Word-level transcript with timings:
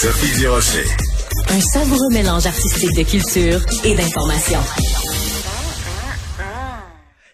Sophie 0.00 0.34
Durocher. 0.38 0.86
Un 1.50 1.60
savoureux 1.60 2.08
mélange 2.10 2.46
artistique 2.46 2.96
de 2.96 3.02
culture 3.02 3.60
et 3.84 3.94
d'information. 3.94 4.58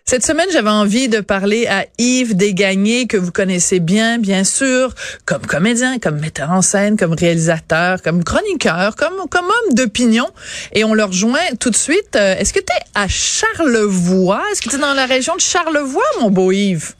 Cette 0.04 0.26
semaine, 0.26 0.48
j'avais 0.52 0.70
envie 0.70 1.08
de 1.08 1.20
parler 1.20 1.68
à 1.68 1.86
Yves 1.98 2.34
Desgagnés, 2.34 3.06
que 3.06 3.16
vous 3.16 3.30
connaissez 3.30 3.78
bien, 3.78 4.18
bien 4.18 4.42
sûr, 4.42 4.92
comme 5.26 5.46
comédien, 5.46 6.00
comme 6.00 6.18
metteur 6.18 6.50
en 6.50 6.60
scène, 6.60 6.96
comme 6.96 7.12
réalisateur, 7.12 8.02
comme 8.02 8.24
chroniqueur, 8.24 8.96
comme, 8.96 9.28
comme 9.30 9.44
homme 9.44 9.74
d'opinion. 9.74 10.28
Et 10.72 10.82
on 10.82 10.92
le 10.92 11.04
rejoint 11.04 11.54
tout 11.60 11.70
de 11.70 11.76
suite. 11.76 12.16
Euh, 12.16 12.34
est-ce 12.36 12.52
que 12.52 12.58
tu 12.58 12.72
es 12.72 12.84
à 12.96 13.06
Charlevoix? 13.06 14.42
Est-ce 14.50 14.60
que 14.60 14.70
tu 14.70 14.74
es 14.74 14.80
dans 14.80 14.94
la 14.94 15.06
région 15.06 15.36
de 15.36 15.40
Charlevoix, 15.40 16.02
mon 16.20 16.30
beau 16.30 16.50
Yves? 16.50 16.94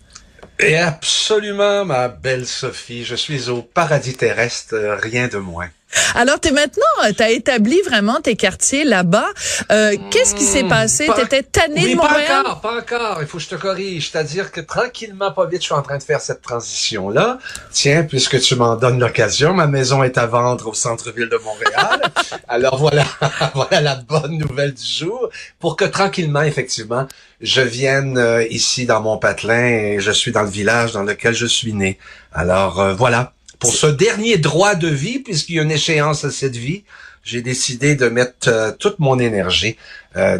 Et 0.58 0.76
absolument, 0.76 1.84
ma 1.84 2.08
belle 2.08 2.46
Sophie. 2.46 3.04
Je 3.04 3.14
suis 3.14 3.50
au 3.50 3.60
paradis 3.62 4.14
terrestre, 4.14 4.74
euh, 4.74 4.96
rien 4.96 5.28
de 5.28 5.36
moins. 5.36 5.68
Alors, 6.14 6.40
tu 6.40 6.52
maintenant, 6.52 6.82
euh, 7.04 7.12
tu 7.16 7.22
as 7.22 7.30
établi 7.30 7.80
vraiment 7.82 8.20
tes 8.20 8.36
quartiers 8.36 8.84
là-bas. 8.84 9.28
Euh, 9.70 9.96
Qu'est-ce 10.10 10.34
qui 10.34 10.44
s'est 10.44 10.64
hmm, 10.64 10.68
passé? 10.68 11.08
Tu 11.14 11.20
étais 11.22 11.42
tanné 11.42 11.92
de 11.92 11.96
Montréal? 11.96 12.26
pas 12.26 12.40
encore, 12.40 12.60
pas 12.60 12.78
encore. 12.80 13.18
Il 13.20 13.26
faut 13.26 13.38
que 13.38 13.44
je 13.44 13.48
te 13.48 13.54
corrige. 13.54 14.10
C'est-à-dire 14.10 14.50
que 14.50 14.60
tranquillement, 14.60 15.30
pas 15.32 15.46
vite, 15.46 15.60
je 15.60 15.66
suis 15.66 15.74
en 15.74 15.82
train 15.82 15.98
de 15.98 16.02
faire 16.02 16.20
cette 16.20 16.42
transition-là. 16.42 17.38
Tiens, 17.70 18.02
puisque 18.02 18.40
tu 18.40 18.56
m'en 18.56 18.76
donnes 18.76 18.98
l'occasion, 18.98 19.54
ma 19.54 19.66
maison 19.66 20.02
est 20.02 20.18
à 20.18 20.26
vendre 20.26 20.68
au 20.68 20.74
centre-ville 20.74 21.28
de 21.28 21.38
Montréal. 21.38 22.00
Alors 22.48 22.78
voilà, 22.78 23.04
voilà 23.54 23.80
la 23.80 23.96
bonne 23.96 24.38
nouvelle 24.38 24.74
du 24.74 24.84
jour. 24.84 25.30
Pour 25.58 25.76
que 25.76 25.84
tranquillement, 25.84 26.42
effectivement, 26.42 27.06
je 27.40 27.60
vienne 27.60 28.18
euh, 28.18 28.46
ici 28.48 28.86
dans 28.86 29.00
mon 29.00 29.18
patelin 29.18 29.66
et 29.66 30.00
je 30.00 30.10
suis 30.10 30.32
dans 30.32 30.42
le 30.42 30.50
village 30.50 30.92
dans 30.92 31.02
lequel 31.02 31.34
je 31.34 31.46
suis 31.46 31.72
né. 31.72 31.98
Alors 32.32 32.80
euh, 32.80 32.94
voilà, 32.94 33.32
pour 33.58 33.72
ce 33.72 33.86
dernier 33.86 34.38
droit 34.38 34.74
de 34.74 34.88
vie, 34.88 35.18
puisqu'il 35.18 35.56
y 35.56 35.58
a 35.58 35.62
une 35.62 35.70
échéance 35.70 36.24
à 36.24 36.30
cette 36.30 36.56
vie, 36.56 36.84
j'ai 37.24 37.42
décidé 37.42 37.96
de 37.96 38.08
mettre 38.08 38.48
euh, 38.48 38.72
toute 38.78 38.98
mon 38.98 39.18
énergie 39.18 39.76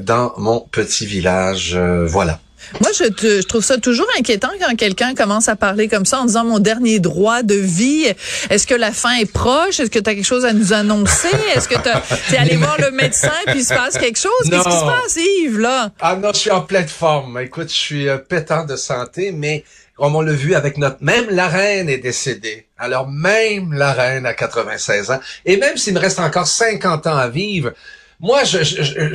dans 0.00 0.33
mon 0.39 0.61
petit 0.61 1.05
village. 1.05 1.77
voilà. 1.77 2.41
Moi, 2.81 2.91
je, 2.92 3.05
je, 3.05 3.42
trouve 3.42 3.64
ça 3.64 3.78
toujours 3.78 4.06
inquiétant 4.19 4.50
quand 4.61 4.75
quelqu'un 4.77 5.14
commence 5.14 5.48
à 5.48 5.56
parler 5.56 5.89
comme 5.89 6.05
ça 6.05 6.20
en 6.20 6.25
disant 6.25 6.44
mon 6.44 6.59
dernier 6.59 6.98
droit 6.98 7.42
de 7.42 7.55
vie. 7.55 8.06
Est-ce 8.50 8.67
que 8.67 8.75
la 8.75 8.92
fin 8.92 9.17
est 9.17 9.31
proche? 9.31 9.81
Est-ce 9.81 9.91
que 9.91 9.98
tu 9.98 10.11
as 10.11 10.14
quelque 10.14 10.25
chose 10.25 10.44
à 10.44 10.53
nous 10.53 10.72
annoncer? 10.72 11.28
Est-ce 11.55 11.69
que 11.69 11.77
tu 11.77 12.34
es 12.34 12.39
allé 12.39 12.56
voir 12.56 12.77
le 12.81 12.91
médecin 12.91 13.33
puis 13.47 13.61
il 13.61 13.64
se 13.64 13.75
passe 13.75 13.97
quelque 13.98 14.19
chose? 14.19 14.33
Qu'est-ce 14.50 14.64
qui 14.64 14.77
se 14.77 14.84
passe, 14.84 15.17
Yves, 15.17 15.59
là? 15.59 15.91
Ah 16.00 16.17
non, 16.17 16.31
je 16.33 16.39
suis 16.39 16.50
en 16.50 16.62
pleine 16.62 16.89
forme. 16.89 17.39
Écoute, 17.41 17.69
je 17.69 17.77
suis 17.77 18.09
euh, 18.09 18.19
pétant 18.19 18.64
de 18.64 18.77
santé, 18.77 19.33
mais 19.33 19.64
comme 19.97 20.14
on 20.14 20.20
l'a 20.20 20.33
vu 20.33 20.55
avec 20.55 20.77
notre... 20.78 20.98
Même 21.00 21.27
la 21.30 21.48
reine 21.48 21.89
est 21.89 21.98
décédée. 21.98 22.66
Alors 22.78 23.08
même 23.08 23.72
la 23.72 23.92
reine 23.92 24.27
a 24.27 24.34
96 24.34 25.11
ans. 25.11 25.20
Et 25.44 25.56
même 25.56 25.77
s'il 25.77 25.94
me 25.94 25.98
reste 25.98 26.20
encore 26.20 26.47
50 26.47 27.06
ans 27.06 27.16
à 27.16 27.28
vivre, 27.28 27.72
moi, 28.20 28.44
je, 28.44 28.62
je, 28.62 29.12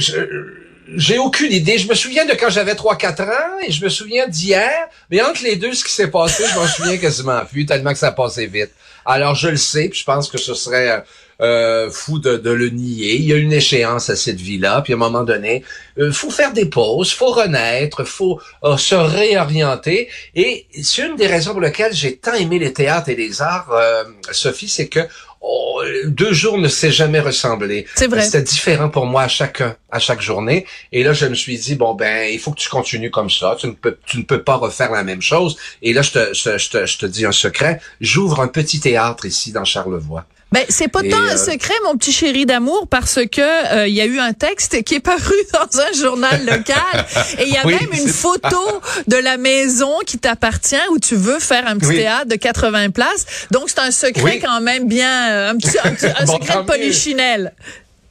j'ai 0.96 1.18
aucune 1.18 1.52
idée. 1.52 1.78
Je 1.78 1.88
me 1.88 1.96
souviens 1.96 2.26
de 2.26 2.34
quand 2.34 2.50
j'avais 2.50 2.74
3-4 2.74 3.24
ans 3.24 3.60
et 3.66 3.72
je 3.72 3.84
me 3.84 3.90
souviens 3.90 4.28
d'hier. 4.28 4.72
Mais 5.10 5.22
entre 5.22 5.44
les 5.44 5.56
deux, 5.56 5.74
ce 5.74 5.84
qui 5.84 5.92
s'est 5.92 6.10
passé, 6.10 6.44
je 6.52 6.60
m'en 6.60 6.68
souviens 6.68 6.98
quasiment 6.98 7.46
plus, 7.46 7.66
tellement 7.66 7.94
que 7.94 8.00
ça 8.00 8.08
a 8.08 8.12
passé 8.12 8.48
vite. 8.48 8.72
Alors, 9.06 9.36
je 9.36 9.50
le 9.50 9.58
sais, 9.58 9.90
puis 9.90 10.00
je 10.00 10.06
pense 10.06 10.30
que 10.30 10.38
ce 10.38 10.54
serait 10.54 11.04
euh, 11.42 11.90
fou 11.90 12.20
de, 12.20 12.38
le 12.50 12.70
nier. 12.70 13.16
Il 13.16 13.26
y 13.26 13.34
a 13.34 13.38
une 13.38 13.54
échéance 13.54 14.10
à 14.10 14.16
cette 14.16 14.40
vie-là, 14.40 14.82
puis 14.82 14.94
à 14.94 14.96
un 14.96 15.00
moment 15.00 15.24
donné, 15.24 15.64
euh, 15.98 16.12
faut 16.12 16.30
faire 16.30 16.54
des 16.54 16.66
pauses, 16.66 17.12
faut 17.12 17.32
renaître, 17.32 18.04
faut 18.04 18.40
euh, 18.64 18.78
se 18.78 18.96
réorienter. 18.96 20.10
Et 20.36 20.68
c'est 20.82 21.06
une 21.06 21.16
des 21.16 21.28
raisons 21.28 21.52
pour 21.52 21.62
lesquelles 21.62 21.94
j'ai 21.94 22.18
tant 22.18 22.34
aimé 22.34 22.60
les 22.60 22.74
théâtres 22.74 23.10
et 23.10 23.16
les 23.16 23.42
arts, 23.42 23.72
euh, 23.72 24.04
Sophie, 24.32 24.70
c'est 24.70 24.88
que 24.88 25.02
Oh, 25.44 25.82
deux 26.06 26.34
jours 26.34 26.60
ne 26.60 26.68
s'est 26.68 26.92
jamais 26.92 27.20
ressemblé. 27.20 27.88
C'est 27.96 28.06
vrai. 28.06 28.22
C'était 28.22 28.44
différent 28.44 28.90
pour 28.90 29.08
moi 29.08 29.24
à 29.24 29.28
chaque 29.28 29.64
à 29.90 29.98
chaque 29.98 30.22
journée. 30.22 30.68
Et 30.92 31.04
là, 31.04 31.14
je 31.14 31.26
me 31.26 31.34
suis 31.34 31.58
dit 31.58 31.74
bon 31.74 31.96
ben, 31.96 32.30
il 32.32 32.38
faut 32.38 32.52
que 32.52 32.60
tu 32.60 32.70
continues 32.70 33.10
comme 33.10 33.32
ça. 33.32 33.58
Tu 33.60 33.66
ne 33.66 33.72
peux 33.72 33.98
tu 34.06 34.20
ne 34.20 34.24
peux 34.24 34.44
pas 34.44 34.58
refaire 34.58 34.92
la 34.92 35.04
même 35.04 35.24
chose. 35.24 35.58
Et 35.82 35.94
là, 35.94 36.04
je 36.04 36.12
te 36.12 36.34
je, 36.34 36.70
te 36.70 36.86
je 36.86 36.98
te 37.00 37.06
dis 37.08 37.26
un 37.26 37.32
secret. 37.32 37.82
J'ouvre 38.00 38.40
un 38.40 38.48
petit 38.48 38.80
théâtre 38.80 39.26
ici 39.26 39.52
dans 39.52 39.66
Charlevoix. 39.66 40.28
Ben 40.52 40.66
c'est 40.68 40.90
pas 40.90 41.02
tant 41.02 41.18
un 41.18 41.36
euh, 41.36 41.38
secret, 41.38 41.74
mon 41.86 41.96
petit 41.96 42.12
chéri 42.12 42.46
d'amour, 42.46 42.88
parce 42.90 43.20
que 43.32 43.76
euh, 43.76 43.88
il 43.88 43.94
y 43.94 44.02
a 44.02 44.06
eu 44.06 44.20
un 44.20 44.34
texte 44.34 44.84
qui 44.84 44.96
est 44.96 45.00
paru 45.00 45.36
dans 45.54 45.80
un 45.80 45.94
journal 45.94 46.46
local. 46.46 47.06
Et 47.40 47.44
il 47.48 47.54
y 47.54 47.58
a 47.58 47.66
même 47.66 47.94
une 47.94 48.10
photo 48.10 48.82
de 49.08 49.16
la 49.16 49.38
maison 49.38 50.00
qui 50.06 50.18
t'appartient 50.18 50.76
où 50.92 51.00
tu 51.00 51.16
veux 51.16 51.40
faire 51.40 51.68
un 51.68 51.78
petit 51.78 51.96
théâtre 51.96 52.28
de 52.28 52.36
80 52.36 52.90
places. 52.90 53.48
Donc 53.52 53.70
c'est 53.70 53.80
un 53.80 53.92
secret 53.92 54.40
quand 54.40 54.60
même 54.60 54.88
bien, 54.88 55.32
euh, 55.32 55.52
un 55.52 55.58
petit, 55.58 55.78
un, 55.84 56.26
secret 56.26 56.58
de 56.58 56.66
polichinelle. 56.66 57.54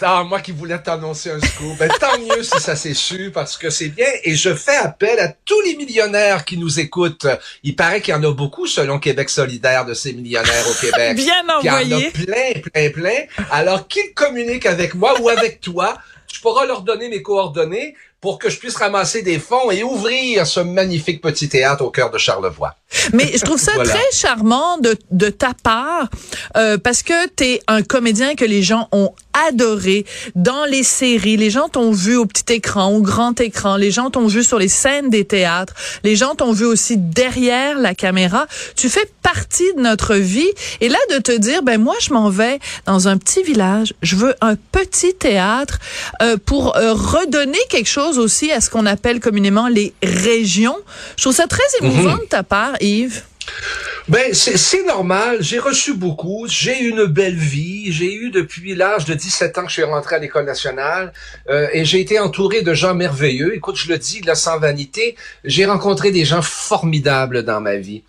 Ah, 0.02 0.24
moi 0.24 0.40
qui 0.40 0.52
voulais 0.52 0.78
t'annoncer 0.78 1.30
un 1.30 1.40
scoop. 1.40 1.76
Ben, 1.78 1.90
tant 2.00 2.18
mieux 2.18 2.42
si 2.42 2.58
ça 2.58 2.74
s'est 2.74 2.94
su 2.94 3.30
parce 3.32 3.58
que 3.58 3.68
c'est 3.70 3.88
bien. 3.88 4.06
Et 4.24 4.34
je 4.34 4.54
fais 4.54 4.76
appel 4.76 5.18
à 5.18 5.28
tous 5.44 5.60
les 5.62 5.76
millionnaires 5.76 6.44
qui 6.44 6.56
nous 6.56 6.80
écoutent. 6.80 7.26
Il 7.62 7.76
paraît 7.76 8.00
qu'il 8.00 8.14
y 8.14 8.16
en 8.16 8.24
a 8.24 8.32
beaucoup 8.32 8.66
selon 8.66 8.98
Québec 8.98 9.28
solidaire 9.28 9.84
de 9.84 9.94
ces 9.94 10.12
millionnaires 10.12 10.64
au 10.70 10.74
Québec. 10.80 11.16
bien 11.16 11.42
envoyé. 11.48 11.84
Il 11.84 11.90
y 11.90 11.94
en 11.94 11.98
a 11.98 12.10
plein, 12.10 12.60
plein, 12.62 12.90
plein. 12.90 13.46
Alors 13.50 13.88
qu'ils 13.88 14.14
communiquent 14.14 14.66
avec 14.66 14.94
moi 14.94 15.20
ou 15.20 15.28
avec 15.28 15.60
toi. 15.60 15.98
Tu 16.26 16.40
pourras 16.40 16.64
leur 16.64 16.82
donner 16.82 17.08
mes 17.08 17.22
coordonnées 17.22 17.94
pour 18.20 18.38
que 18.38 18.50
je 18.50 18.58
puisse 18.58 18.76
ramasser 18.76 19.22
des 19.22 19.38
fonds 19.38 19.70
et 19.70 19.82
ouvrir 19.82 20.46
ce 20.46 20.60
magnifique 20.60 21.22
petit 21.22 21.48
théâtre 21.48 21.84
au 21.84 21.90
cœur 21.90 22.10
de 22.10 22.18
Charlevoix. 22.18 22.74
Mais 23.12 23.32
je 23.34 23.44
trouve 23.44 23.58
ça 23.58 23.72
très 23.84 24.10
charmant 24.12 24.78
de, 24.78 24.96
de 25.10 25.30
ta 25.30 25.54
part 25.54 26.08
euh, 26.56 26.76
parce 26.76 27.02
que 27.02 27.28
tu 27.34 27.44
es 27.44 27.62
un 27.66 27.82
comédien 27.82 28.34
que 28.34 28.44
les 28.44 28.62
gens 28.62 28.88
ont 28.92 29.14
adoré 29.48 30.04
dans 30.34 30.64
les 30.64 30.82
séries. 30.82 31.36
Les 31.36 31.50
gens 31.50 31.68
t'ont 31.68 31.92
vu 31.92 32.16
au 32.16 32.26
petit 32.26 32.52
écran, 32.54 32.88
au 32.88 33.00
grand 33.00 33.40
écran. 33.40 33.76
Les 33.76 33.90
gens 33.90 34.10
t'ont 34.10 34.26
vu 34.26 34.44
sur 34.44 34.58
les 34.58 34.68
scènes 34.68 35.10
des 35.10 35.24
théâtres. 35.24 35.74
Les 36.04 36.16
gens 36.16 36.34
t'ont 36.34 36.52
vu 36.52 36.64
aussi 36.64 36.96
derrière 36.96 37.78
la 37.78 37.94
caméra. 37.94 38.46
Tu 38.76 38.88
fais 38.88 39.08
partie 39.22 39.72
de 39.74 39.80
notre 39.80 40.14
vie. 40.16 40.50
Et 40.80 40.88
là, 40.88 40.98
de 41.10 41.18
te 41.18 41.36
dire, 41.36 41.62
ben 41.62 41.80
moi, 41.80 41.94
je 42.00 42.12
m'en 42.12 42.30
vais 42.30 42.58
dans 42.86 43.08
un 43.08 43.16
petit 43.16 43.42
village. 43.42 43.94
Je 44.02 44.16
veux 44.16 44.34
un 44.40 44.56
petit 44.56 45.14
théâtre 45.14 45.78
euh, 46.22 46.36
pour 46.44 46.76
euh, 46.76 46.94
redonner 46.94 47.58
quelque 47.68 47.88
chose 47.88 48.18
aussi 48.18 48.50
à 48.50 48.60
ce 48.60 48.70
qu'on 48.70 48.86
appelle 48.86 49.20
communément 49.20 49.68
les 49.68 49.92
régions. 50.02 50.76
Je 51.16 51.24
trouve 51.24 51.34
ça 51.34 51.46
très 51.46 51.62
émouvant 51.80 52.14
mhm. 52.14 52.20
de 52.20 52.24
ta 52.24 52.42
part, 52.42 52.72
Yves. 52.80 53.22
Ben, 54.10 54.34
c'est 54.34 54.84
normal. 54.84 55.36
J'ai 55.40 55.60
reçu 55.60 55.94
beaucoup. 55.94 56.46
J'ai 56.48 56.80
une 56.80 57.04
belle 57.04 57.36
vie. 57.36 57.92
J'ai 57.92 58.12
eu 58.12 58.30
depuis 58.30 58.74
l'âge 58.74 59.04
de 59.04 59.14
17 59.14 59.58
ans 59.58 59.62
que 59.62 59.68
je 59.68 59.74
suis 59.74 59.84
rentré 59.84 60.16
à 60.16 60.18
l'école 60.18 60.46
nationale 60.46 61.12
euh, 61.48 61.68
et 61.72 61.84
j'ai 61.84 62.00
été 62.00 62.18
entouré 62.18 62.62
de 62.62 62.74
gens 62.74 62.92
merveilleux. 62.92 63.54
Écoute, 63.54 63.76
je 63.76 63.88
le 63.88 63.98
dis 63.98 64.20
là 64.22 64.34
sans 64.34 64.58
vanité, 64.58 65.14
j'ai 65.44 65.64
rencontré 65.64 66.10
des 66.10 66.24
gens 66.24 66.42
formidables 66.42 67.44
dans 67.44 67.60
ma 67.60 67.76
vie. 67.76 68.02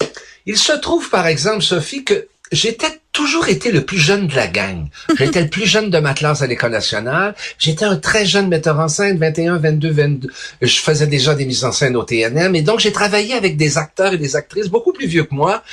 Il 0.48 0.58
se 0.58 0.74
trouve, 0.74 1.12
par 1.12 1.28
exemple, 1.28 1.62
Sophie, 1.62 2.04
que 2.04 2.30
j'étais 2.52 3.00
toujours 3.12 3.48
été 3.50 3.72
le 3.72 3.86
plus 3.86 3.98
jeune 3.98 4.28
de 4.28 4.36
la 4.36 4.48
gang. 4.48 4.88
J'étais 5.18 5.42
le 5.42 5.50
plus 5.50 5.66
jeune 5.66 5.90
de 5.90 6.00
ma 6.00 6.14
classe 6.14 6.42
à 6.42 6.48
l'École 6.48 6.72
nationale. 6.72 7.36
J'étais 7.58 7.86
un 7.86 7.98
très 7.98 8.26
jeune 8.26 8.48
metteur 8.48 8.80
en 8.80 8.88
scène, 8.88 9.18
21, 9.18 9.58
22, 9.58 9.92
22. 9.92 10.30
Je 10.62 10.80
faisais 10.80 11.08
déjà 11.08 11.36
des 11.36 11.46
mises 11.46 11.66
en 11.66 11.72
scène 11.72 11.96
au 11.96 12.04
TNM. 12.04 12.56
Et 12.56 12.62
donc, 12.62 12.80
j'ai 12.80 12.92
travaillé 12.92 13.34
avec 13.34 13.58
des 13.58 13.78
acteurs 13.78 14.14
et 14.14 14.18
des 14.18 14.36
actrices 14.36 14.68
beaucoup 14.68 14.94
plus 14.94 15.08
vieux 15.08 15.24
que 15.24 15.36
moi. 15.36 15.64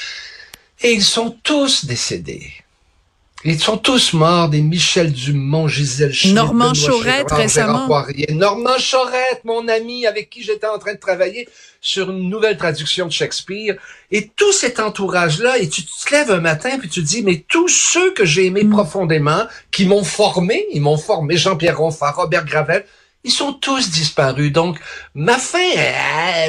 Et 0.83 0.93
ils 0.93 1.03
sont 1.03 1.37
tous 1.43 1.85
décédés. 1.85 2.53
Ils 3.45 3.61
sont 3.61 3.79
tous 3.79 4.15
morts, 4.15 4.49
des 4.49 4.61
Michel 4.61 5.13
Dumont, 5.13 5.69
Gisèle 5.69 6.13
Schmitt, 6.13 6.35
Normand 6.35 6.75
Chaurette 6.75 7.31
récemment. 7.31 7.89
Normand 8.31 8.79
Chaurette, 8.79 9.43
mon 9.45 9.69
ami 9.69 10.07
avec 10.07 10.29
qui 10.29 10.43
j'étais 10.43 10.67
en 10.67 10.79
train 10.79 10.95
de 10.95 10.99
travailler 10.99 11.49
sur 11.81 12.11
une 12.11 12.29
nouvelle 12.29 12.57
traduction 12.57 13.07
de 13.07 13.13
Shakespeare. 13.13 13.77
Et 14.11 14.29
tout 14.35 14.53
cet 14.53 14.81
entourage-là, 14.81 15.59
et 15.59 15.69
tu 15.69 15.85
te 15.85 16.13
lèves 16.13 16.33
un 16.33 16.41
matin 16.41 16.79
puis 16.81 16.89
tu 16.89 17.01
te 17.01 17.07
dis, 17.07 17.23
mais 17.23 17.45
tous 17.49 17.69
ceux 17.69 18.13
que 18.13 18.25
j'ai 18.25 18.47
aimés 18.47 18.65
mm. 18.65 18.71
profondément, 18.71 19.47
qui 19.71 19.87
m'ont 19.87 20.05
formé, 20.05 20.67
ils 20.73 20.83
m'ont 20.83 20.99
formé, 20.99 21.37
Jean-Pierre 21.37 21.79
Ronfard, 21.79 22.17
Robert 22.17 22.45
Gravel, 22.45 22.85
ils 23.23 23.31
sont 23.31 23.53
tous 23.53 23.91
disparus. 23.91 24.53
Donc, 24.53 24.81
ma 25.15 25.39
fin, 25.39 25.59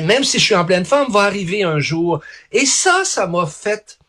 même 0.04 0.24
si 0.24 0.40
je 0.40 0.44
suis 0.44 0.56
en 0.56 0.66
pleine 0.66 0.86
forme, 0.86 1.12
va 1.12 1.22
arriver 1.22 1.62
un 1.62 1.80
jour. 1.80 2.22
Et 2.52 2.66
ça, 2.66 3.02
ça 3.04 3.28
m'a 3.28 3.46
fait 3.46 4.00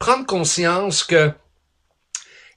prendre 0.00 0.26
conscience 0.26 1.04
que 1.04 1.30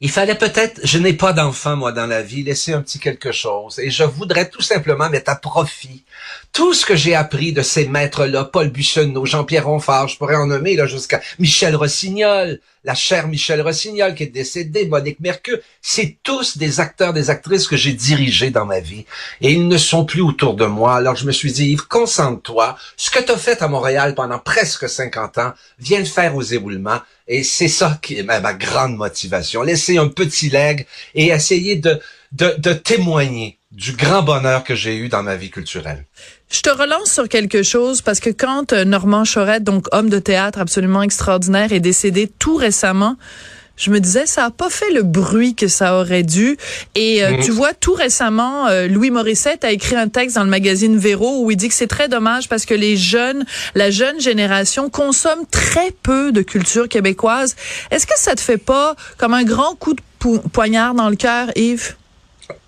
il 0.01 0.09
fallait 0.09 0.35
peut-être, 0.35 0.79
je 0.83 0.97
n'ai 0.97 1.13
pas 1.13 1.33
d'enfant, 1.33 1.75
moi, 1.75 1.91
dans 1.91 2.07
la 2.07 2.21
vie, 2.21 2.43
laisser 2.43 2.73
un 2.73 2.81
petit 2.81 2.99
quelque 2.99 3.33
chose. 3.33 3.79
Et 3.79 3.91
je 3.91 4.03
voudrais 4.03 4.49
tout 4.49 4.61
simplement 4.61 5.09
mettre 5.09 5.31
à 5.31 5.35
profit 5.35 6.03
tout 6.51 6.73
ce 6.73 6.85
que 6.85 6.95
j'ai 6.95 7.15
appris 7.15 7.53
de 7.53 7.61
ces 7.61 7.87
maîtres-là, 7.87 8.45
Paul 8.45 8.69
Bussonneau, 8.69 9.25
Jean-Pierre 9.25 9.65
Ronfard, 9.65 10.07
je 10.07 10.17
pourrais 10.17 10.35
en 10.35 10.47
nommer 10.47 10.75
là 10.75 10.87
jusqu'à 10.87 11.21
Michel 11.37 11.75
Rossignol, 11.75 12.59
la 12.83 12.95
chère 12.95 13.27
Michel 13.27 13.61
Rossignol 13.61 14.15
qui 14.15 14.23
est 14.23 14.27
décédée, 14.27 14.87
Monique 14.87 15.19
Mercure, 15.19 15.59
c'est 15.81 16.17
tous 16.23 16.57
des 16.57 16.79
acteurs, 16.79 17.13
des 17.13 17.29
actrices 17.29 17.67
que 17.67 17.77
j'ai 17.77 17.93
dirigés 17.93 18.49
dans 18.49 18.65
ma 18.65 18.79
vie. 18.79 19.05
Et 19.41 19.51
ils 19.51 19.67
ne 19.67 19.77
sont 19.77 20.05
plus 20.05 20.21
autour 20.21 20.55
de 20.55 20.65
moi. 20.65 20.95
Alors 20.95 21.15
je 21.15 21.25
me 21.25 21.31
suis 21.31 21.51
dit, 21.51 21.71
Yves, 21.71 21.87
concentre-toi. 21.87 22.77
Ce 22.97 23.11
que 23.11 23.19
tu 23.19 23.31
as 23.31 23.37
fait 23.37 23.61
à 23.61 23.67
Montréal 23.67 24.15
pendant 24.15 24.39
presque 24.39 24.89
50 24.89 25.37
ans, 25.37 25.53
viens 25.77 25.99
le 25.99 26.05
faire 26.05 26.35
aux 26.35 26.41
éboulements. 26.41 26.99
Et 27.27 27.43
c'est 27.43 27.67
ça 27.67 27.99
qui 28.01 28.17
est 28.17 28.23
ma, 28.23 28.53
grande 28.53 28.95
motivation. 28.95 29.61
Laisser 29.61 29.97
un 29.97 30.07
petit 30.07 30.49
leg 30.49 30.87
et 31.13 31.27
essayer 31.27 31.75
de 31.75 32.73
témoigner 32.73 33.59
du 33.71 33.93
grand 33.93 34.23
bonheur 34.23 34.63
que 34.63 34.73
j'ai 34.73 34.97
eu 34.97 35.09
dans 35.09 35.21
ma 35.21 35.35
vie 35.35 35.51
culturelle. 35.51 36.05
Je 36.49 36.61
te 36.61 36.69
relance 36.71 37.11
sur 37.11 37.29
quelque 37.29 37.61
chose 37.61 38.01
parce 38.01 38.19
que 38.19 38.31
quand 38.31 38.73
euh, 38.73 38.83
Normand 38.83 39.23
Chorette, 39.23 39.63
donc 39.63 39.85
homme 39.91 40.09
de 40.09 40.17
théâtre 40.17 40.59
absolument 40.59 41.03
extraordinaire, 41.03 41.71
est 41.71 41.79
décédé 41.79 42.27
tout 42.39 42.55
récemment, 42.55 43.17
je 43.77 43.91
me 43.91 43.99
disais 43.99 44.25
ça 44.25 44.45
a 44.45 44.49
pas 44.49 44.69
fait 44.69 44.91
le 44.91 45.03
bruit 45.03 45.53
que 45.53 45.67
ça 45.67 45.99
aurait 45.99 46.23
dû 46.23 46.57
et 46.95 47.23
euh, 47.23 47.31
mhm. 47.33 47.43
tu 47.43 47.51
vois 47.51 47.73
tout 47.73 47.93
récemment 47.93 48.67
euh, 48.67 48.87
Louis 48.87 49.11
Morissette 49.11 49.63
a 49.63 49.71
écrit 49.71 49.95
un 49.95 50.09
texte 50.09 50.35
dans 50.35 50.43
le 50.43 50.49
magazine 50.49 50.97
Véro 50.97 51.45
où 51.45 51.51
il 51.51 51.55
dit 51.55 51.69
que 51.69 51.75
c'est 51.75 51.87
très 51.87 52.09
dommage 52.09 52.49
parce 52.49 52.65
que 52.65 52.73
les 52.73 52.97
jeunes 52.97 53.45
la 53.75 53.91
jeune 53.91 54.19
génération 54.19 54.89
consomme 54.89 55.45
très 55.49 55.91
peu 55.91 56.31
de 56.31 56.41
culture 56.41 56.89
québécoise. 56.89 57.55
Est-ce 57.91 58.05
que 58.05 58.17
ça 58.17 58.35
te 58.35 58.41
fait 58.41 58.57
pas 58.57 58.95
comme 59.17 59.33
un 59.33 59.43
grand 59.43 59.75
coup 59.75 59.93
de 59.93 60.01
poignard 60.51 60.95
dans 60.95 61.09
le 61.09 61.15
cœur 61.15 61.49
Yves? 61.55 61.95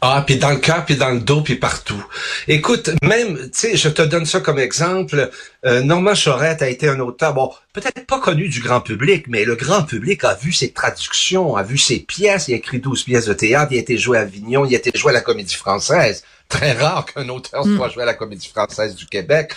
Ah, 0.02 0.24
puis 0.26 0.38
dans 0.38 0.50
le 0.50 0.58
cœur, 0.58 0.84
puis 0.86 0.96
dans 0.96 1.10
le 1.10 1.20
dos, 1.20 1.42
puis 1.42 1.56
partout. 1.56 2.04
Écoute, 2.48 2.90
même, 3.04 3.38
tu 3.38 3.50
sais, 3.54 3.78
je 3.78 3.90
te 3.90 4.02
donne 4.02 4.26
ça 4.26 4.40
comme 4.40 4.60
exemple. 4.60 5.30
Euh, 5.66 5.82
Normand 5.82 6.14
Chorette 6.14 6.62
a 6.62 6.70
été 6.70 6.88
un 6.88 7.00
auteur, 7.00 7.34
bon, 7.34 7.52
peut-être 7.74 8.06
pas 8.06 8.20
connu 8.20 8.50
du 8.50 8.62
grand 8.62 8.82
public, 8.82 9.26
mais 9.28 9.46
le 9.46 9.56
grand 9.56 9.84
public 9.84 10.24
a 10.24 10.34
vu 10.34 10.54
ses 10.54 10.72
traductions, 10.72 11.56
a 11.56 11.64
vu 11.64 11.78
ses 11.78 12.00
pièces. 12.00 12.48
Il 12.48 12.54
a 12.54 12.58
écrit 12.58 12.80
12 12.80 13.04
pièces 13.04 13.26
de 13.26 13.34
théâtre, 13.34 13.72
il 13.72 13.78
a 13.78 13.82
été 13.82 13.98
joué 13.98 14.18
à 14.18 14.22
Avignon, 14.22 14.66
il 14.66 14.74
a 14.74 14.78
été 14.78 14.92
joué 14.98 15.12
à 15.12 15.14
la 15.14 15.22
Comédie 15.22 15.56
Française. 15.56 16.24
Très 16.50 16.74
rare 16.74 17.06
qu'un 17.06 17.30
auteur 17.30 17.64
soit 17.64 17.88
mm. 17.88 17.92
joué 17.92 18.04
à 18.04 18.08
la 18.08 18.14
Comédie 18.14 18.50
Française 18.50 18.96
du 18.96 19.06
Québec. 19.06 19.54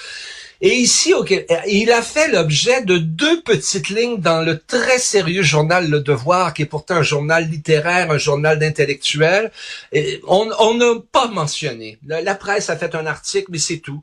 Et 0.66 0.76
ici, 0.76 1.12
il 1.68 1.92
a 1.92 2.00
fait 2.00 2.28
l'objet 2.28 2.80
de 2.80 2.96
deux 2.96 3.42
petites 3.42 3.90
lignes 3.90 4.16
dans 4.16 4.40
le 4.40 4.58
très 4.58 4.98
sérieux 4.98 5.42
journal 5.42 5.90
Le 5.90 6.00
Devoir, 6.00 6.54
qui 6.54 6.62
est 6.62 6.64
pourtant 6.66 6.94
un 6.94 7.02
journal 7.02 7.46
littéraire, 7.50 8.10
un 8.10 8.16
journal 8.16 8.58
d'intellectuels. 8.58 9.52
On 10.26 10.74
n'a 10.74 10.94
pas 11.12 11.28
mentionné. 11.28 11.98
La, 12.06 12.34
presse 12.34 12.70
a 12.70 12.78
fait 12.78 12.94
un 12.94 13.04
article, 13.04 13.48
mais 13.50 13.58
c'est 13.58 13.76
tout. 13.76 14.00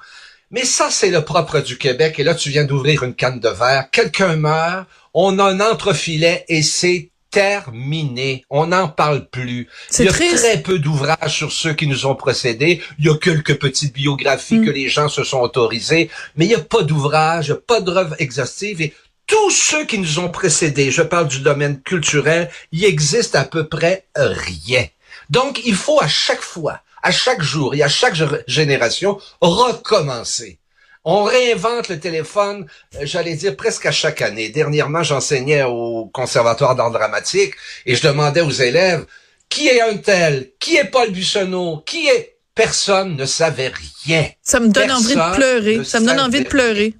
Mais 0.51 0.63
ça, 0.63 0.89
c'est 0.91 1.09
le 1.09 1.25
propre 1.25 1.61
du 1.61 1.79
Québec. 1.79 2.19
Et 2.19 2.23
là, 2.23 2.35
tu 2.35 2.51
viens 2.51 2.65
d'ouvrir 2.65 3.01
une 3.01 3.15
canne 3.15 3.39
de 3.39 3.49
verre. 3.49 3.89
Quelqu'un 3.89 4.35
meurt, 4.35 4.85
on 5.15 5.39
a 5.39 5.45
un 5.45 5.61
entrefilet 5.61 6.45
et 6.47 6.61
c'est 6.61 7.09
terminé. 7.31 8.45
On 8.49 8.67
n'en 8.67 8.87
parle 8.87 9.27
plus. 9.29 9.67
Il 9.97 10.05
y 10.05 10.09
a 10.09 10.11
très 10.11 10.61
peu 10.61 10.77
d'ouvrages 10.77 11.37
sur 11.37 11.51
ceux 11.51 11.73
qui 11.73 11.87
nous 11.87 12.05
ont 12.05 12.15
précédés. 12.15 12.81
Il 12.99 13.05
y 13.05 13.09
a 13.09 13.17
quelques 13.17 13.57
petites 13.57 13.93
biographies 13.93 14.59
mm. 14.59 14.65
que 14.65 14.71
les 14.71 14.89
gens 14.89 15.09
se 15.09 15.23
sont 15.23 15.39
autorisés, 15.39 16.09
mais 16.35 16.45
il 16.45 16.49
n'y 16.49 16.55
a 16.55 16.59
pas 16.59 16.83
d'ouvrages, 16.83 17.53
pas 17.53 17.81
d'œuvres 17.81 18.15
exhaustives 18.19 18.81
et 18.81 18.93
tous 19.27 19.49
ceux 19.49 19.85
qui 19.85 19.97
nous 19.97 20.19
ont 20.19 20.29
précédés, 20.29 20.91
je 20.91 21.01
parle 21.01 21.29
du 21.29 21.39
domaine 21.39 21.81
culturel, 21.81 22.51
il 22.73 22.83
existe 22.83 23.35
à 23.35 23.45
peu 23.45 23.69
près 23.69 24.05
rien. 24.13 24.85
Donc, 25.29 25.61
il 25.65 25.75
faut 25.75 26.01
à 26.01 26.07
chaque 26.09 26.41
fois, 26.41 26.81
à 27.01 27.11
chaque 27.11 27.41
jour 27.41 27.73
et 27.73 27.81
à 27.81 27.87
chaque 27.87 28.15
génération 28.47 29.19
recommencer. 29.39 30.59
On 31.03 31.23
réinvente 31.23 31.89
le 31.89 31.99
téléphone, 31.99 32.67
euh, 32.95 32.99
j'allais 33.03 33.35
dire 33.35 33.55
presque 33.55 33.87
à 33.87 33.91
chaque 33.91 34.21
année. 34.21 34.49
Dernièrement, 34.49 35.01
j'enseignais 35.01 35.63
au 35.63 36.05
Conservatoire 36.13 36.75
d'art 36.75 36.91
dramatique 36.91 37.55
et 37.87 37.95
je 37.95 38.07
demandais 38.07 38.41
aux 38.41 38.51
élèves 38.51 39.05
qui 39.49 39.67
est 39.67 39.81
un 39.81 39.97
tel, 39.97 40.51
qui 40.59 40.77
est 40.77 40.85
Paul 40.85 41.11
Bussonneau, 41.11 41.83
qui 41.85 42.07
est? 42.07 42.37
Personne 42.53 43.15
ne 43.15 43.25
savait 43.25 43.71
rien. 44.05 44.29
Ça 44.43 44.59
me 44.59 44.67
donne 44.67 44.91
envie 44.91 45.15
de 45.15 45.35
pleurer. 45.35 45.83
Ça 45.85 45.99
me 45.99 46.05
donne 46.05 46.19
envie 46.19 46.41
de 46.41 46.49
pleurer. 46.49 46.93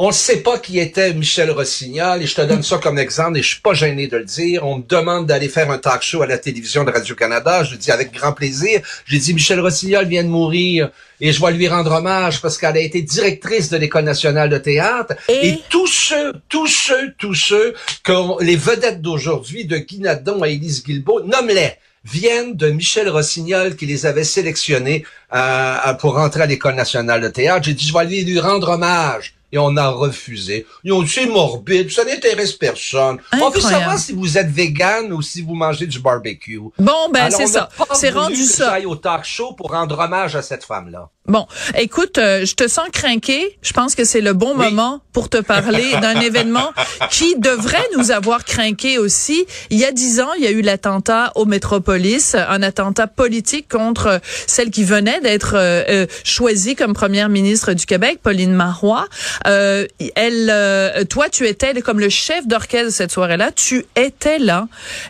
On 0.00 0.08
ne 0.08 0.12
sait 0.12 0.42
pas 0.42 0.60
qui 0.60 0.78
était 0.78 1.12
Michel 1.12 1.50
Rossignol, 1.50 2.22
et 2.22 2.26
je 2.26 2.36
te 2.36 2.42
donne 2.42 2.62
ça 2.62 2.78
comme 2.78 3.00
exemple, 3.00 3.36
et 3.36 3.42
je 3.42 3.48
suis 3.48 3.60
pas 3.60 3.74
gêné 3.74 4.06
de 4.06 4.16
le 4.16 4.24
dire. 4.24 4.64
On 4.64 4.78
me 4.78 4.84
demande 4.84 5.26
d'aller 5.26 5.48
faire 5.48 5.72
un 5.72 5.78
talk 5.78 6.02
show 6.02 6.22
à 6.22 6.26
la 6.28 6.38
télévision 6.38 6.84
de 6.84 6.92
Radio-Canada. 6.92 7.64
Je 7.64 7.72
le 7.72 7.78
dis 7.78 7.90
avec 7.90 8.12
grand 8.12 8.32
plaisir. 8.32 8.80
J'ai 9.06 9.18
dit, 9.18 9.34
Michel 9.34 9.58
Rossignol 9.58 10.06
vient 10.06 10.22
de 10.22 10.28
mourir, 10.28 10.90
et 11.20 11.32
je 11.32 11.44
vais 11.44 11.50
lui 11.50 11.66
rendre 11.66 11.90
hommage 11.90 12.40
parce 12.40 12.56
qu'elle 12.58 12.76
a 12.76 12.80
été 12.80 13.02
directrice 13.02 13.70
de 13.70 13.76
l'École 13.76 14.04
nationale 14.04 14.48
de 14.50 14.58
théâtre. 14.58 15.14
Et, 15.28 15.58
tous 15.68 15.88
ceux, 15.88 16.32
tous 16.48 16.68
ceux, 16.68 17.12
tous 17.18 17.34
ceux, 17.34 17.74
que 18.04 18.40
les 18.44 18.54
vedettes 18.54 19.02
d'aujourd'hui, 19.02 19.64
de 19.64 19.78
Guy 19.78 19.98
Nadon 19.98 20.42
à 20.42 20.48
Élise 20.48 20.84
Guilbeault, 20.84 21.24
nomme-les 21.24 21.72
viennent 22.04 22.54
de 22.54 22.70
Michel 22.70 23.08
Rossignol 23.08 23.74
qui 23.74 23.84
les 23.84 24.06
avait 24.06 24.22
sélectionnés 24.22 25.04
euh, 25.34 25.92
pour 25.94 26.14
rentrer 26.14 26.42
à 26.42 26.46
l'École 26.46 26.76
nationale 26.76 27.20
de 27.20 27.28
théâtre. 27.28 27.64
J'ai 27.64 27.74
dit, 27.74 27.84
je 27.84 27.92
vais 27.92 27.98
aller 27.98 28.22
lui 28.22 28.38
rendre 28.38 28.68
hommage 28.68 29.34
et 29.52 29.58
on 29.58 29.76
a 29.76 29.88
refusé. 29.88 30.66
Ils 30.84 30.92
ont 30.92 31.02
dit, 31.02 31.08
c'est 31.08 31.26
morbide, 31.26 31.90
ça 31.90 32.04
n'intéresse 32.04 32.52
personne. 32.52 33.18
On 33.40 33.50
veut 33.50 33.60
savoir 33.60 33.98
si 33.98 34.12
vous 34.12 34.38
êtes 34.38 34.50
vegan 34.50 35.12
ou 35.12 35.22
si 35.22 35.42
vous 35.42 35.54
mangez 35.54 35.86
du 35.86 36.00
barbecue. 36.00 36.60
Bon, 36.78 37.08
ben, 37.12 37.30
c'est 37.30 37.46
ça. 37.46 37.68
C'est 37.94 38.10
rendu 38.10 38.44
ça. 38.44 38.78
au 38.86 38.96
talk 38.96 39.24
show 39.24 39.52
pour 39.52 39.70
rendre 39.70 39.98
hommage 39.98 40.36
à 40.36 40.42
cette 40.42 40.64
femme-là. 40.64 41.10
Bon, 41.28 41.46
écoute, 41.76 42.16
euh, 42.16 42.46
je 42.46 42.54
te 42.54 42.66
sens 42.68 42.88
craqué. 42.90 43.58
Je 43.60 43.74
pense 43.74 43.94
que 43.94 44.04
c'est 44.04 44.22
le 44.22 44.32
bon 44.32 44.54
moment 44.54 45.02
pour 45.12 45.28
te 45.28 45.36
parler 45.36 45.92
d'un 46.00 46.18
événement 46.20 46.72
qui 47.10 47.38
devrait 47.38 47.86
nous 47.98 48.10
avoir 48.10 48.46
craqué 48.46 48.96
aussi. 48.96 49.44
Il 49.68 49.78
y 49.78 49.84
a 49.84 49.92
dix 49.92 50.20
ans, 50.20 50.32
il 50.38 50.44
y 50.44 50.46
a 50.46 50.50
eu 50.50 50.62
l'attentat 50.62 51.32
au 51.34 51.44
Métropolis, 51.44 52.34
un 52.34 52.62
attentat 52.62 53.08
politique 53.08 53.68
contre 53.68 54.22
celle 54.46 54.70
qui 54.70 54.84
venait 54.84 55.20
d'être 55.20 55.54
euh, 55.54 55.84
euh, 55.90 56.06
choisie 56.24 56.76
comme 56.76 56.94
première 56.94 57.28
ministre 57.28 57.74
du 57.74 57.84
Québec, 57.84 58.20
Pauline 58.22 58.54
Marois. 58.54 59.06
Elle, 59.44 61.06
toi, 61.08 61.28
tu 61.28 61.46
étais 61.46 61.80
comme 61.80 62.00
le 62.00 62.08
chef 62.08 62.46
d'orchestre 62.46 62.92
cette 62.92 63.12
soirée-là. 63.12 63.52
Tu 63.52 63.84
étais 63.96 64.38
là. 64.38 64.68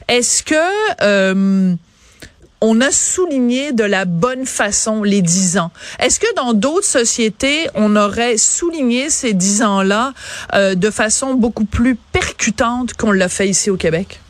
Est-ce 0.08 0.42
que 0.42 1.76
on 2.60 2.80
a 2.80 2.90
souligné 2.90 3.72
de 3.72 3.84
la 3.84 4.04
bonne 4.04 4.46
façon 4.46 5.02
les 5.02 5.22
dix 5.22 5.58
ans? 5.58 5.70
Est-ce 6.00 6.18
que 6.18 6.34
dans 6.34 6.54
d'autres 6.54 6.86
sociétés, 6.86 7.68
on 7.74 7.94
aurait 7.96 8.36
souligné 8.36 9.10
ces 9.10 9.32
dix 9.32 9.62
ans-là 9.62 10.12
euh, 10.54 10.74
de 10.74 10.90
façon 10.90 11.34
beaucoup 11.34 11.64
plus 11.64 11.94
percutante 11.94 12.94
qu'on 12.94 13.12
l'a 13.12 13.28
fait 13.28 13.48
ici 13.48 13.70
au 13.70 13.76
Québec? 13.76 14.20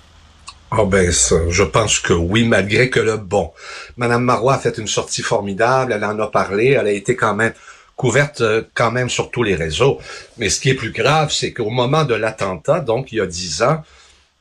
Ah 0.70 0.84
ben 0.84 1.10
ça, 1.10 1.36
je 1.48 1.62
pense 1.62 1.98
que 1.98 2.12
oui, 2.12 2.44
malgré 2.46 2.90
que 2.90 3.00
le 3.00 3.16
bon. 3.16 3.52
Madame 3.96 4.24
Marois 4.24 4.54
a 4.54 4.58
fait 4.58 4.76
une 4.76 4.86
sortie 4.86 5.22
formidable, 5.22 5.94
elle 5.94 6.04
en 6.04 6.18
a 6.18 6.26
parlé, 6.26 6.76
elle 6.78 6.86
a 6.86 6.92
été 6.92 7.16
quand 7.16 7.34
même 7.34 7.54
couverte 7.98 8.40
euh, 8.40 8.62
quand 8.74 8.92
même 8.92 9.10
sur 9.10 9.30
tous 9.30 9.42
les 9.42 9.56
réseaux. 9.56 9.98
Mais 10.38 10.48
ce 10.48 10.60
qui 10.60 10.70
est 10.70 10.74
plus 10.74 10.92
grave, 10.92 11.30
c'est 11.30 11.52
qu'au 11.52 11.68
moment 11.68 12.04
de 12.04 12.14
l'attentat, 12.14 12.80
donc 12.80 13.12
il 13.12 13.18
y 13.18 13.20
a 13.20 13.26
dix 13.26 13.62
ans, 13.62 13.82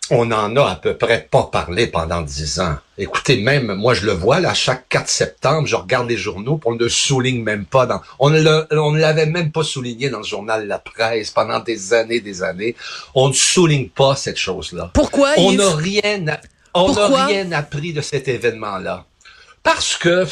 on 0.10 0.32
en 0.32 0.56
a 0.56 0.70
à 0.70 0.76
peu 0.76 0.96
près 0.96 1.28
pas 1.30 1.50
parlé 1.52 1.88
pendant 1.88 2.22
dix 2.22 2.60
ans. 2.60 2.78
Écoutez, 2.98 3.38
même 3.42 3.74
moi 3.74 3.94
je 3.94 4.06
le 4.06 4.14
vois 4.14 4.40
là, 4.40 4.54
chaque 4.54 4.88
4 4.88 5.10
septembre, 5.10 5.68
je 5.68 5.76
regarde 5.76 6.08
les 6.08 6.18
journaux, 6.18 6.62
on 6.66 6.76
ne 6.76 6.80
le 6.80 6.88
souligne 6.88 7.44
même 7.44 7.66
pas 7.66 7.88
dans, 7.88 8.00
on 8.20 8.30
ne 8.30 9.00
l'avait 9.00 9.26
même 9.26 9.52
pas 9.52 9.64
souligné 9.64 10.10
dans 10.10 10.20
le 10.20 10.24
journal 10.24 10.68
La 10.68 10.80
Presse 10.80 11.32
pendant 11.32 11.60
des 11.60 11.94
années, 11.94 12.22
des 12.22 12.44
années. 12.44 12.76
On 13.16 13.28
ne 13.30 13.34
souligne 13.34 13.90
pas 13.90 14.16
cette 14.16 14.38
chose-là. 14.38 14.92
Pourquoi 14.94 15.32
On 15.38 15.52
n'a 15.52 15.76
rien, 15.76 16.26
on 16.74 16.94
n'a 16.94 17.26
rien 17.26 17.52
appris 17.52 17.92
de 17.92 18.02
cet 18.02 18.28
événement-là. 18.28 19.06
Parce 19.64 19.98
que 19.98 20.26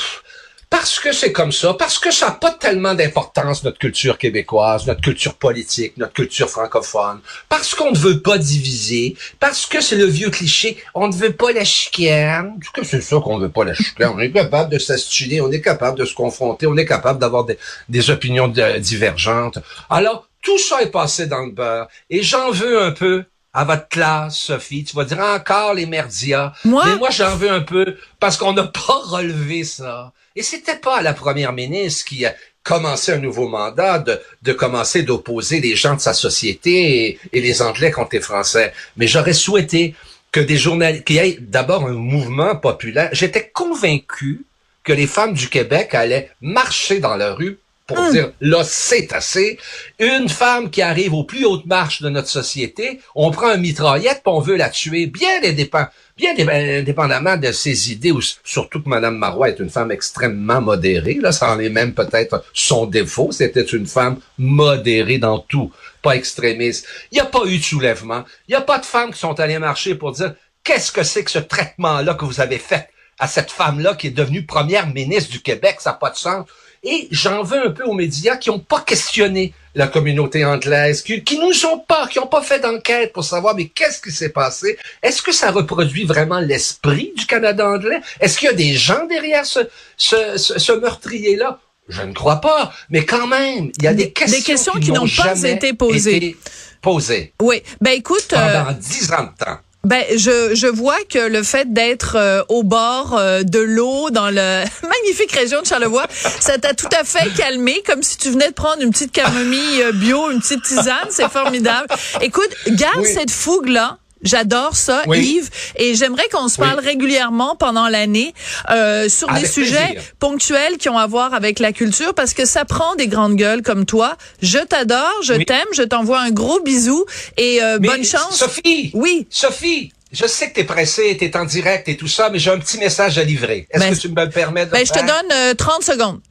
parce 0.77 0.99
que 0.99 1.13
c'est 1.13 1.31
comme 1.31 1.53
ça, 1.53 1.73
parce 1.73 1.99
que 1.99 2.11
ça 2.11 2.25
n'a 2.25 2.31
pas 2.33 2.51
tellement 2.51 2.93
d'importance, 2.93 3.63
notre 3.63 3.79
culture 3.79 4.17
québécoise, 4.17 4.85
notre 4.85 4.99
culture 4.99 5.35
politique, 5.35 5.95
notre 5.95 6.11
culture 6.11 6.49
francophone, 6.49 7.21
parce 7.47 7.73
qu'on 7.73 7.91
ne 7.91 7.97
veut 7.97 8.19
pas 8.19 8.37
diviser, 8.37 9.15
parce 9.39 9.67
que 9.67 9.79
c'est 9.79 9.95
le 9.95 10.03
vieux 10.03 10.29
cliché, 10.29 10.75
on 10.93 11.07
ne 11.07 11.13
veut 11.13 11.31
pas 11.31 11.53
la 11.53 11.63
chicane. 11.63 12.59
que 12.73 12.83
c'est 12.83 12.99
ça 12.99 13.21
qu'on 13.23 13.37
veut 13.37 13.47
pas 13.47 13.63
la 13.63 13.73
chicane. 13.73 14.11
On 14.15 14.19
est 14.19 14.33
capable 14.33 14.69
de 14.69 14.77
s'astuler, 14.77 15.39
on 15.39 15.49
est 15.49 15.61
capable 15.61 15.97
de 15.97 16.03
se 16.03 16.13
confronter, 16.13 16.67
on 16.67 16.75
est 16.75 16.85
capable 16.85 17.19
d'avoir 17.19 17.45
des 17.87 18.09
opinions 18.09 18.49
divergentes. 18.49 19.59
Alors, 19.89 20.27
tout 20.41 20.57
ça 20.59 20.81
est 20.81 20.91
passé 20.91 21.27
dans 21.27 21.45
le 21.45 21.51
beurre. 21.51 21.87
Et 22.09 22.21
j'en 22.21 22.51
veux 22.51 22.81
un 22.81 22.91
peu 22.91 23.23
à 23.55 23.63
votre 23.63 23.87
classe, 23.87 24.37
Sophie. 24.37 24.83
Tu 24.83 24.95
vas 24.95 25.05
dire 25.05 25.19
encore 25.19 25.73
les 25.73 25.85
merdias. 25.85 26.51
Moi? 26.65 26.85
Mais 26.85 26.95
moi, 26.97 27.09
j'en 27.09 27.35
veux 27.37 27.49
un 27.49 27.61
peu 27.61 27.95
parce 28.19 28.37
qu'on 28.37 28.53
n'a 28.53 28.65
pas 28.65 28.99
relevé 29.05 29.63
ça. 29.63 30.11
Et 30.35 30.43
c'était 30.43 30.75
pas 30.75 31.01
la 31.01 31.13
première 31.13 31.53
ministre 31.53 32.03
qui 32.05 32.25
a 32.25 32.35
commencé 32.63 33.13
un 33.13 33.19
nouveau 33.19 33.47
mandat 33.47 33.99
de, 33.99 34.19
de 34.41 34.51
commencer 34.51 35.03
d'opposer 35.03 35.61
les 35.61 35.77
gens 35.77 35.95
de 35.95 36.01
sa 36.01 36.13
société 36.13 37.17
et, 37.31 37.41
les 37.41 37.61
Anglais 37.61 37.91
contre 37.91 38.15
les 38.15 38.21
Français. 38.21 38.73
Mais 38.97 39.07
j'aurais 39.07 39.33
souhaité 39.33 39.95
que 40.33 40.41
des 40.41 40.57
journalistes, 40.57 41.05
qu'il 41.05 41.15
y 41.15 41.19
ait 41.19 41.37
d'abord 41.39 41.85
un 41.85 41.93
mouvement 41.93 42.57
populaire. 42.57 43.09
J'étais 43.13 43.49
convaincu 43.53 44.45
que 44.83 44.91
les 44.91 45.07
femmes 45.07 45.33
du 45.33 45.47
Québec 45.47 45.95
allaient 45.95 46.29
marcher 46.41 46.99
dans 46.99 47.15
la 47.15 47.33
rue 47.33 47.59
pour 47.87 47.99
hum. 47.99 48.11
dire 48.11 48.31
là 48.41 48.63
c'est 48.63 49.13
assez. 49.13 49.57
Une 49.99 50.29
femme 50.29 50.69
qui 50.69 50.81
arrive 50.81 51.13
aux 51.13 51.23
plus 51.23 51.45
hautes 51.45 51.65
marches 51.65 52.01
de 52.01 52.09
notre 52.09 52.27
société, 52.27 52.99
on 53.13 53.31
prend 53.31 53.47
un 53.47 53.57
mitraillette 53.57 54.21
puis 54.23 54.33
on 54.33 54.39
veut 54.39 54.55
la 54.55 54.69
tuer. 54.69 55.05
Bien 55.07 55.43
indépendamment, 55.43 55.91
bien 56.17 56.33
indépendamment 56.37 57.37
de 57.37 57.51
ses 57.51 57.91
idées, 57.91 58.11
ou 58.11 58.21
surtout 58.43 58.81
que 58.81 58.89
Madame 58.89 59.17
Marois 59.17 59.49
est 59.49 59.59
une 59.59 59.69
femme 59.69 59.91
extrêmement 59.91 60.61
modérée. 60.61 61.15
Là, 61.15 61.31
ça 61.31 61.51
en 61.51 61.59
est 61.59 61.69
même 61.69 61.93
peut-être 61.93 62.43
son 62.53 62.85
défaut. 62.85 63.31
C'était 63.31 63.63
une 63.63 63.85
femme 63.85 64.19
modérée 64.37 65.17
dans 65.17 65.39
tout, 65.39 65.71
pas 66.01 66.15
extrémiste. 66.15 66.87
Il 67.11 67.15
n'y 67.15 67.21
a 67.21 67.25
pas 67.25 67.45
eu 67.45 67.57
de 67.57 67.63
soulèvement. 67.63 68.23
Il 68.47 68.51
n'y 68.51 68.55
a 68.55 68.61
pas 68.61 68.79
de 68.79 68.85
femmes 68.85 69.11
qui 69.11 69.19
sont 69.19 69.39
allées 69.39 69.59
marcher 69.59 69.95
pour 69.95 70.11
dire 70.11 70.35
qu'est-ce 70.63 70.91
que 70.91 71.03
c'est 71.03 71.23
que 71.23 71.31
ce 71.31 71.39
traitement-là 71.39 72.13
que 72.15 72.25
vous 72.25 72.41
avez 72.41 72.59
fait 72.59 72.89
à 73.19 73.27
cette 73.27 73.51
femme-là 73.51 73.95
qui 73.95 74.07
est 74.07 74.11
devenue 74.11 74.45
première 74.45 74.87
ministre 74.87 75.31
du 75.31 75.41
Québec? 75.41 75.77
Ça 75.79 75.91
n'a 75.91 75.97
pas 75.97 76.09
de 76.09 76.17
sens. 76.17 76.45
Et 76.85 77.07
j'en 77.09 77.41
veux 77.41 77.65
un 77.65 77.71
peu 77.71 77.83
aux 77.83 77.93
médias 77.93 78.37
qui 78.37 78.49
n'ont 78.49 78.59
pas 78.59 78.79
questionné 78.81 79.53
la 79.73 79.87
communauté 79.87 80.45
anglaise, 80.45 81.01
qui, 81.01 81.23
qui 81.23 81.39
nous 81.39 81.65
ont 81.65 81.79
pas, 81.79 82.07
qui 82.07 82.19
n'ont 82.19 82.27
pas 82.27 82.43
fait 82.43 82.59
d'enquête 82.59 83.11
pour 83.11 83.25
savoir 83.25 83.55
mais 83.55 83.65
qu'est-ce 83.65 83.99
qui 83.99 84.11
s'est 84.11 84.29
passé? 84.29 84.77
Est-ce 85.01 85.23
que 85.23 85.31
ça 85.31 85.49
reproduit 85.49 86.05
vraiment 86.05 86.39
l'esprit 86.39 87.11
du 87.17 87.25
Canada 87.25 87.67
anglais? 87.67 87.99
Est-ce 88.21 88.37
qu'il 88.37 88.47
y 88.47 88.51
a 88.51 88.53
des 88.53 88.73
gens 88.73 89.05
derrière 89.07 89.47
ce, 89.47 89.61
ce, 89.97 90.37
ce, 90.37 90.71
meurtrier-là? 90.73 91.59
Je 91.89 92.03
ne 92.03 92.13
crois 92.13 92.39
pas, 92.39 92.71
mais 92.89 93.03
quand 93.03 93.27
même, 93.27 93.71
il 93.77 93.83
y 93.83 93.87
a 93.87 93.93
des, 93.93 94.11
questions, 94.11 94.37
des 94.37 94.43
questions 94.43 94.73
qui, 94.73 94.91
n'ont 94.91 95.07
pas 95.07 95.35
été 95.43 95.73
posées. 95.73 96.35
posées. 96.81 97.33
Oui, 97.41 97.63
ben 97.81 97.91
écoute, 97.91 98.27
pendant 98.29 98.71
dix 98.73 99.11
ans 99.11 99.23
de 99.23 99.43
temps. 99.43 99.57
Ben, 99.85 100.03
je, 100.15 100.55
je 100.55 100.65
vois 100.65 100.97
que 101.07 101.19
le 101.19 101.43
fait 101.43 101.71
d'être 101.71 102.15
euh, 102.15 102.41
au 102.49 102.63
bord 102.63 103.15
euh, 103.15 103.43
de 103.43 103.59
l'eau 103.59 104.09
dans 104.09 104.31
la 104.31 104.63
magnifique 104.81 105.31
région 105.31 105.61
de 105.61 105.67
Charlevoix, 105.67 106.07
ça 106.39 106.57
t'a 106.57 106.73
tout 106.73 106.89
à 106.91 107.03
fait 107.03 107.31
calmé, 107.37 107.83
comme 107.85 108.01
si 108.01 108.17
tu 108.17 108.31
venais 108.31 108.49
de 108.49 108.53
prendre 108.55 108.81
une 108.81 108.89
petite 108.89 109.11
camomille 109.11 109.83
euh, 109.83 109.91
bio, 109.91 110.31
une 110.31 110.39
petite 110.39 110.63
tisane. 110.63 111.09
C'est 111.11 111.29
formidable. 111.29 111.87
Écoute, 112.21 112.49
garde 112.69 113.05
cette 113.05 113.29
fougue-là. 113.29 113.99
J'adore 114.25 114.75
ça, 114.75 115.03
Yves, 115.07 115.49
et 115.77 115.95
j'aimerais 115.95 116.27
qu'on 116.31 116.47
se 116.47 116.57
parle 116.57 116.79
régulièrement 116.79 117.55
pendant 117.55 117.87
l'année 117.87 118.33
euh, 118.71 119.07
sur 119.07 119.31
des 119.31 119.45
sujets 119.45 119.97
ponctuels 120.19 120.77
qui 120.77 120.89
ont 120.89 120.97
à 120.97 121.07
voir 121.07 121.33
avec 121.33 121.59
la 121.59 121.71
culture, 121.71 122.13
parce 122.13 122.33
que 122.33 122.45
ça 122.45 122.65
prend 122.65 122.95
des 122.95 123.07
grandes 123.07 123.35
gueules 123.35 123.61
comme 123.61 123.85
toi. 123.85 124.17
Je 124.41 124.57
t'adore, 124.57 125.21
je 125.23 125.33
t'aime, 125.33 125.67
je 125.73 125.83
t'envoie 125.83 126.19
un 126.19 126.31
gros 126.31 126.59
bisou 126.61 127.05
et 127.37 127.61
euh, 127.61 127.77
bonne 127.79 128.03
chance. 128.03 128.35
Sophie, 128.35 128.91
oui, 128.93 129.27
Sophie, 129.29 129.91
je 130.11 130.25
sais 130.25 130.49
que 130.49 130.55
tu 130.55 130.61
es 130.61 130.63
pressée, 130.63 131.15
tu 131.17 131.25
es 131.25 131.37
en 131.37 131.45
direct 131.45 131.87
et 131.87 131.97
tout 131.97 132.07
ça, 132.07 132.29
mais 132.29 132.39
j'ai 132.39 132.51
un 132.51 132.59
petit 132.59 132.77
message 132.77 133.17
à 133.17 133.23
livrer. 133.23 133.67
Est-ce 133.69 133.83
ben, 133.83 133.93
que 133.93 133.99
tu 133.99 134.09
me 134.09 134.29
permets 134.29 134.65
de 134.65 134.71
ben, 134.71 134.85
Je 134.85 134.91
te 134.91 134.99
donne 134.99 135.55
30 135.55 135.81
euh, 135.81 135.93
secondes. 135.93 136.21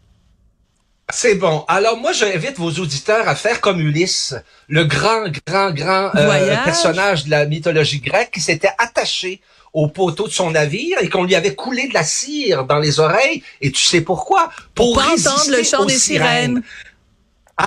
C'est 1.13 1.35
bon. 1.35 1.65
Alors 1.69 1.99
moi, 1.99 2.13
j'invite 2.13 2.59
vos 2.59 2.71
auditeurs 2.71 3.29
à 3.29 3.35
faire 3.35 3.61
comme 3.61 3.79
Ulysse, 3.81 4.35
le 4.69 4.85
grand, 4.85 5.27
grand, 5.47 5.71
grand 5.71 6.11
euh, 6.15 6.57
personnage 6.65 7.27
de 7.27 7.31
la 7.31 7.45
mythologie 7.45 8.01
grecque 8.01 8.31
qui 8.33 8.41
s'était 8.41 8.73
attaché 8.79 9.43
au 9.75 9.89
poteau 9.89 10.27
de 10.29 10.33
son 10.33 10.53
navire 10.53 10.99
et 11.03 11.11
qu'on 11.11 11.25
lui 11.25 11.35
avait 11.35 11.55
coulé 11.55 11.89
de 11.89 11.95
la 11.95 12.05
cire 12.05 12.65
dans 12.65 12.79
les 12.79 13.01
oreilles. 13.01 13.43
Et 13.61 13.71
tu 13.71 13.83
sais 13.83 14.01
pourquoi? 14.01 14.51
Pour, 14.75 14.97
entendre 14.99 15.51
le 15.51 15.63
chant 15.63 15.85
des 15.85 15.99
sirènes. 15.99 16.63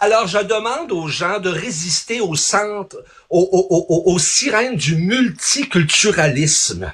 Alors, 0.01 0.27
je 0.27 0.39
demande 0.39 0.91
aux 0.91 1.08
gens 1.08 1.39
de 1.39 1.50
résister 1.50 2.20
au 2.22 2.36
centre, 2.36 2.98
aux 3.29 4.20
sirènes 4.20 4.75
du 4.75 4.96
multiculturalisme 4.96 6.91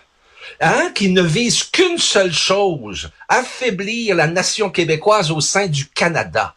hein, 0.62 0.91
qui 0.93 1.10
ne 1.10 1.22
vise 1.22 1.63
qu'une 1.63 1.98
seule 1.98 2.33
chose, 2.33 3.12
affaiblir 3.29 4.15
la 4.15 4.27
nation 4.27 4.69
québécoise 4.69 5.31
au 5.31 5.41
sein 5.41 5.67
du 5.67 5.88
Canada. 5.88 6.55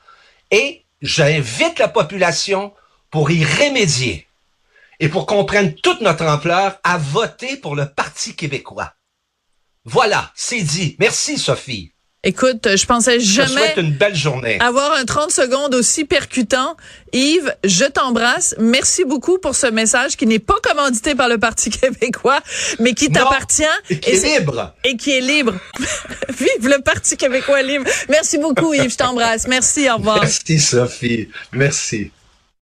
Et 0.51 0.85
j'invite 1.03 1.79
la 1.79 1.89
population 1.89 2.73
pour 3.11 3.31
y 3.31 3.45
remédier 3.45 4.27
et 5.01 5.09
pour 5.09 5.27
qu'on 5.27 5.45
prenne 5.45 5.75
toute 5.75 6.01
notre 6.01 6.25
ampleur 6.25 6.79
à 6.83 6.99
voter 6.99 7.57
pour 7.57 7.77
le 7.77 7.87
Parti 7.87 8.35
québécois. 8.35 8.95
Voilà, 9.85 10.33
c'est 10.35 10.63
dit. 10.63 10.97
Merci, 10.99 11.39
Sophie. 11.39 11.93
Écoute, 12.27 12.77
je 12.77 12.87
pensais 12.87 13.21
jamais 13.21 13.73
une 13.77 13.93
belle 13.93 14.17
journée. 14.17 14.59
avoir 14.61 14.93
un 14.95 15.05
30 15.05 15.31
secondes 15.31 15.77
aussi 15.77 16.05
percutant. 16.05 16.77
Yves, 17.13 17.55
je 17.63 17.85
t'embrasse. 17.85 18.57
Merci 18.59 19.05
beaucoup 19.05 19.39
pour 19.39 19.55
ce 19.55 19.69
message 19.69 20.17
qui 20.17 20.27
n'est 20.27 20.41
pas 20.41 20.57
commandité 20.61 21.15
par 21.15 21.29
le 21.29 21.39
Parti 21.39 21.71
québécois, 21.71 22.41
mais 22.81 22.95
qui 22.95 23.13
t'appartient. 23.13 23.63
Et 23.91 24.01
qui 24.01 24.11
est, 24.11 24.41
libre. 24.41 24.75
Et 24.83 24.97
qui 24.97 25.13
est 25.13 25.21
libre. 25.21 25.55
Vive 26.29 26.69
le 26.69 26.83
Parti 26.83 27.17
québécois 27.17 27.63
libre. 27.63 27.85
Merci 28.09 28.39
beaucoup, 28.39 28.75
Yves. 28.75 28.91
Je 28.91 28.97
t'embrasse. 28.97 29.47
Merci. 29.47 29.89
Au 29.89 29.99
revoir. 29.99 30.19
Merci, 30.21 30.59
Sophie. 30.59 31.29
Merci. 31.53 32.11